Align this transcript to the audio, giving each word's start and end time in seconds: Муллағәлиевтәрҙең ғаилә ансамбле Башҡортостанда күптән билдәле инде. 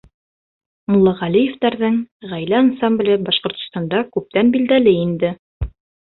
Муллағәлиевтәрҙең 0.93 1.99
ғаилә 2.31 2.57
ансамбле 2.65 3.17
Башҡортостанда 3.27 3.99
күптән 4.17 4.49
билдәле 4.57 4.95
инде. 5.03 5.31